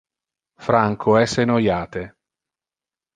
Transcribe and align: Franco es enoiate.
Franco 0.67 1.13
es 1.19 1.37
enoiate. 1.43 2.03